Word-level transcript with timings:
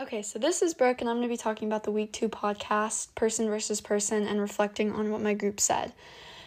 Okay, 0.00 0.22
so 0.22 0.38
this 0.38 0.62
is 0.62 0.74
Brooke, 0.74 1.00
and 1.00 1.10
I'm 1.10 1.16
going 1.16 1.26
to 1.26 1.32
be 1.32 1.36
talking 1.36 1.66
about 1.66 1.82
the 1.82 1.90
week 1.90 2.12
two 2.12 2.28
podcast, 2.28 3.12
person 3.16 3.48
versus 3.48 3.80
person, 3.80 4.28
and 4.28 4.40
reflecting 4.40 4.92
on 4.92 5.10
what 5.10 5.20
my 5.20 5.34
group 5.34 5.58
said. 5.58 5.92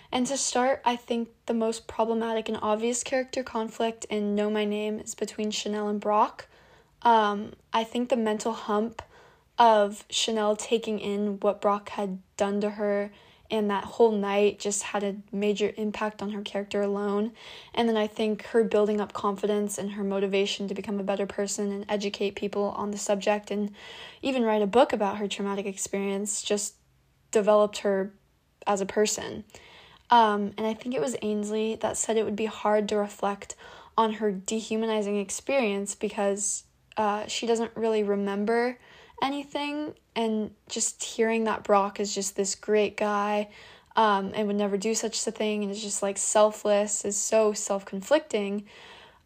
And 0.10 0.26
to 0.28 0.38
start, 0.38 0.82
I 0.86 0.96
think 0.96 1.28
the 1.48 1.54
most 1.54 1.86
problematic 1.86 2.48
and 2.48 2.58
obvious 2.62 3.04
character 3.04 3.44
conflict 3.44 4.06
in 4.06 4.36
Know 4.36 4.50
My 4.50 4.64
Name 4.64 5.00
is 5.00 5.16
between 5.16 5.52
Chanel 5.52 5.90
and 5.90 6.00
Brock. 6.00 6.48
Um, 7.02 7.52
I 7.74 7.84
think 7.84 8.08
the 8.08 8.16
mental 8.16 8.54
hump 8.54 9.02
of 9.60 10.06
Chanel 10.10 10.56
taking 10.56 11.00
in 11.00 11.42
what 11.42 11.60
Brock 11.60 11.90
had 11.90 12.20
done 12.38 12.62
to 12.62 12.70
her 12.70 13.12
and 13.52 13.70
that 13.70 13.84
whole 13.84 14.12
night 14.12 14.60
just 14.60 14.82
had 14.82 15.04
a 15.04 15.18
major 15.32 15.74
impact 15.78 16.22
on 16.22 16.32
her 16.32 16.42
character 16.42 16.82
alone. 16.82 17.32
And 17.76 17.88
then 17.88 17.98
I 17.98 18.08
think 18.08 18.44
her 18.48 18.64
building 18.64 19.02
up 19.02 19.12
confidence 19.14 19.78
and 19.78 19.92
her 19.92 20.04
motivation 20.04 20.68
to 20.70 20.74
become 20.74 21.00
a 21.00 21.04
better 21.04 21.26
person 21.26 21.72
and 21.72 21.86
educate 21.90 22.36
people 22.36 22.74
on 22.78 22.92
the 22.92 22.98
subject 22.98 23.52
and 23.52 23.74
even 24.22 24.44
write 24.44 24.62
a 24.62 24.68
book 24.68 24.94
about 24.94 25.18
her 25.18 25.28
traumatic 25.28 25.66
experience 25.66 26.42
just 26.42 26.76
developed 27.32 27.80
her 27.80 28.14
as 28.66 28.80
a 28.80 28.86
person. 28.86 29.44
Um, 30.10 30.54
and 30.58 30.66
I 30.66 30.74
think 30.74 30.96
it 30.96 31.02
was 31.02 31.16
Ainsley 31.22 31.76
that 31.76 31.98
said 31.98 32.18
it 32.18 32.26
would 32.26 32.36
be 32.36 32.46
hard 32.46 32.88
to 32.90 32.98
reflect 32.98 33.56
on 33.98 34.14
her 34.14 34.32
dehumanizing 34.32 35.20
experience 35.20 35.96
because 35.96 36.64
uh, 36.98 37.26
she 37.28 37.46
doesn't 37.46 37.72
really 37.76 38.04
remember 38.04 38.78
anything. 39.22 39.94
And 40.16 40.52
just 40.68 41.04
hearing 41.04 41.46
that 41.46 41.64
Brock 41.64 42.00
is 42.00 42.14
just 42.14 42.36
this 42.36 42.56
great 42.56 42.98
guy 42.98 43.50
um, 43.96 44.32
and 44.36 44.48
would 44.48 44.56
never 44.56 44.78
do 44.78 44.94
such 44.94 45.26
a 45.26 45.32
thing 45.32 45.64
and 45.64 45.72
is 45.72 45.82
just 45.82 46.02
like 46.02 46.18
selfless 46.18 47.06
is 47.06 47.18
so 47.18 47.54
self 47.54 47.86
conflicting 47.86 48.66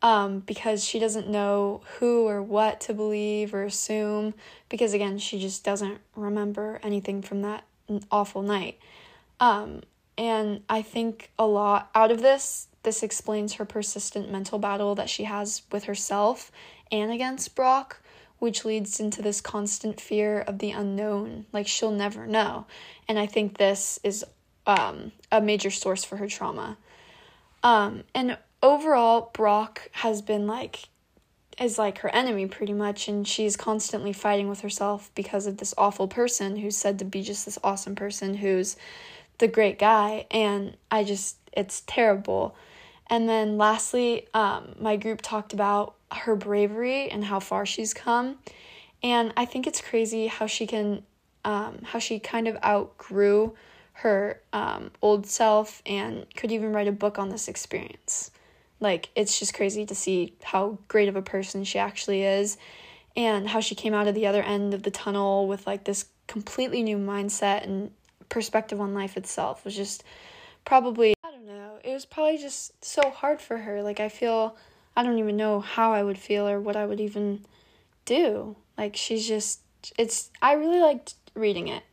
um, 0.02 0.40
because 0.40 0.84
she 0.84 0.99
doesn't 0.99 1.27
know 1.27 1.81
who 1.98 2.27
or 2.27 2.41
what 2.41 2.81
to 2.81 2.94
believe 2.94 3.54
or 3.54 3.63
assume 3.63 4.34
because, 4.70 4.94
again, 4.94 5.18
she 5.18 5.40
just 5.40 5.63
doesn't 5.63 5.99
remember 6.16 6.80
anything 6.84 7.21
from 7.21 7.41
that 7.41 7.63
awful 8.12 8.41
night. 8.41 8.77
Um, 9.40 9.82
and 10.18 10.62
I 10.70 10.82
think 10.82 11.32
a 11.38 11.46
lot 11.46 11.90
out 11.93 12.12
of 12.12 12.21
this, 12.21 12.68
this 12.84 13.04
explains 13.04 13.54
her 13.54 13.66
persistent 13.66 14.32
mental 14.32 14.60
battle 14.60 14.96
that 14.96 15.10
she 15.10 15.23
has 15.23 15.63
with 15.71 15.85
herself 15.85 16.51
and 16.91 17.12
against 17.12 17.55
Brock, 17.55 18.01
which 18.40 18.66
leads 18.66 19.00
into 19.00 19.22
this 19.22 19.41
constant 19.41 20.00
fear 20.00 20.41
of 20.41 20.60
the 20.60 20.72
unknown. 20.72 21.46
Like 21.52 21.68
she'll 21.68 21.91
never 21.91 22.26
know. 22.28 22.66
And 23.08 23.18
I 23.18 23.26
think 23.26 23.58
this 23.58 24.00
is 24.04 24.26
um, 24.68 25.12
a 25.32 25.41
major 25.41 25.72
source 25.72 26.04
for 26.04 26.18
her 26.18 26.28
trauma. 26.28 26.78
Um, 27.63 28.04
and 28.13 28.38
overall, 28.62 29.32
Brock 29.34 29.90
has 29.94 30.22
been 30.22 30.48
like, 30.48 30.90
is 31.60 31.78
like 31.78 32.00
her 32.00 32.10
enemy 32.10 32.46
pretty 32.48 32.74
much, 32.74 33.08
and 33.08 33.28
she's 33.28 33.56
constantly 33.56 34.13
fighting 34.13 34.50
with 34.50 34.62
herself 34.62 35.10
because 35.16 35.48
of 35.48 35.58
this 35.58 35.74
awful 35.78 36.08
person 36.08 36.58
who's 36.58 36.78
said 36.78 37.00
to 37.00 37.06
be 37.06 37.22
just 37.22 37.46
this 37.46 37.60
awesome 37.63 37.96
person 37.96 38.36
who's 38.36 38.76
the 39.38 39.48
great 39.48 39.80
guy 39.80 40.26
and 40.32 40.78
I 40.90 41.04
just 41.04 41.38
it's 41.54 41.84
terrible. 41.88 42.56
And 43.07 43.29
then 43.29 43.57
lastly, 43.57 44.27
um, 44.34 44.75
my 44.79 44.95
group 44.95 45.21
talked 45.21 45.53
about 45.53 45.95
her 46.11 46.35
bravery 46.35 47.09
and 47.09 47.23
how 47.23 47.39
far 47.39 47.65
she's 47.65 47.93
come. 47.93 48.37
And 49.03 49.34
I 49.37 49.45
think 49.45 49.67
it's 49.67 49.81
crazy 49.81 50.27
how 50.27 50.48
she 50.48 50.65
can 50.65 51.03
um, 51.43 51.79
how 51.83 51.99
she 51.99 52.20
kind 52.20 52.48
of 52.48 52.57
outgrew 52.63 53.53
her 53.93 54.41
um, 54.51 54.91
old 55.01 55.27
self 55.27 55.81
and 55.85 56.26
could 56.35 56.51
even 56.51 56.73
write 56.73 56.87
a 56.87 56.91
book 56.91 57.20
on 57.20 57.29
this 57.29 57.48
experience. 57.48 58.31
Like, 58.79 59.09
it's 59.15 59.39
just 59.39 59.53
crazy 59.53 59.85
to 59.85 59.95
see 59.95 60.33
how 60.43 60.79
great 60.87 61.07
of 61.07 61.15
a 61.15 61.21
person 61.21 61.63
she 61.63 61.79
actually 61.79 62.23
is 62.23 62.57
and 63.15 63.48
how 63.48 63.59
she 63.59 63.76
came 63.76 63.93
out 63.93 64.07
of 64.07 64.16
the 64.16 64.28
other 64.28 64.41
end 64.41 64.73
of 64.73 64.83
the 64.83 64.91
tunnel 64.91 65.47
with 65.47 65.66
like 65.66 65.85
this 65.85 66.06
completely 66.28 66.83
new 66.83 66.97
mindset 66.97 67.63
and 67.63 67.91
perspective 68.28 68.81
on 68.81 68.94
life 68.94 69.16
itself 69.17 69.63
was 69.63 69.75
just 69.75 70.03
probably 70.66 71.13
I 71.23 71.31
don't 71.31 71.45
know. 71.45 71.78
It 71.83 71.84
was 71.95 72.06
probably 72.06 72.38
just 72.38 72.85
so 72.85 73.09
hard 73.09 73.41
for 73.41 73.57
her. 73.59 73.81
Like 73.81 74.00
I 74.00 74.09
feel 74.09 74.56
I 74.95 75.01
don't 75.01 75.17
even 75.17 75.38
know 75.38 75.61
how 75.61 75.94
I 75.94 76.03
would 76.03 76.17
feel 76.17 76.47
or 76.47 76.59
what 76.59 76.75
I 76.75 76.85
would 76.85 77.00
even 77.00 77.45
do. 78.06 78.56
Like 78.78 78.95
she's 78.95 79.28
just 79.28 79.61
it's 79.97 80.29
I 80.41 80.53
really 80.53 80.79
liked 80.79 81.16
reading 81.33 81.69
it. 81.69 81.83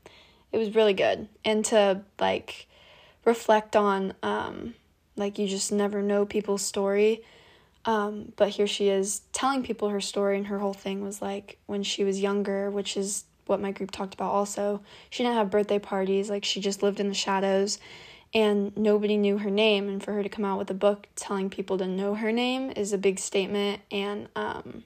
It 0.50 0.58
was 0.58 0.74
really 0.74 0.92
good. 0.92 1.28
And 1.44 1.64
to 1.66 2.02
like 2.20 2.66
reflect 3.24 3.76
on 3.76 4.12
um 4.22 4.74
like 5.16 5.38
you 5.38 5.46
just 5.46 5.72
never 5.72 6.02
know 6.02 6.26
people's 6.26 6.62
story. 6.62 7.22
Um, 7.84 8.32
but 8.36 8.50
here 8.50 8.68
she 8.68 8.88
is 8.88 9.22
telling 9.32 9.64
people 9.64 9.88
her 9.88 10.00
story, 10.00 10.36
and 10.36 10.46
her 10.46 10.60
whole 10.60 10.72
thing 10.72 11.02
was 11.02 11.20
like 11.20 11.58
when 11.66 11.82
she 11.82 12.04
was 12.04 12.20
younger, 12.20 12.70
which 12.70 12.96
is 12.96 13.24
what 13.46 13.60
my 13.60 13.72
group 13.72 13.90
talked 13.90 14.14
about 14.14 14.30
also. 14.30 14.82
She 15.10 15.24
didn't 15.24 15.36
have 15.36 15.50
birthday 15.50 15.80
parties, 15.80 16.30
like 16.30 16.44
she 16.44 16.60
just 16.60 16.82
lived 16.82 17.00
in 17.00 17.08
the 17.08 17.14
shadows 17.14 17.80
and 18.34 18.76
nobody 18.76 19.16
knew 19.16 19.38
her 19.38 19.50
name 19.50 19.88
and 19.88 20.02
for 20.02 20.12
her 20.12 20.22
to 20.22 20.28
come 20.28 20.44
out 20.44 20.58
with 20.58 20.70
a 20.70 20.74
book 20.74 21.06
telling 21.16 21.50
people 21.50 21.78
to 21.78 21.86
know 21.86 22.14
her 22.14 22.32
name 22.32 22.70
is 22.74 22.92
a 22.92 22.98
big 22.98 23.18
statement 23.18 23.82
and 23.90 24.28
um, 24.34 24.84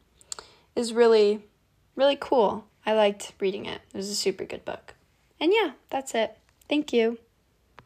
is 0.74 0.92
really 0.92 1.42
really 1.96 2.16
cool. 2.20 2.66
I 2.84 2.92
liked 2.92 3.32
reading 3.40 3.66
it. 3.66 3.80
It 3.92 3.96
was 3.96 4.10
a 4.10 4.14
super 4.14 4.44
good 4.44 4.64
book. 4.64 4.94
And 5.40 5.52
yeah, 5.52 5.72
that's 5.90 6.14
it. 6.14 6.36
Thank 6.68 6.92
you. 6.92 7.18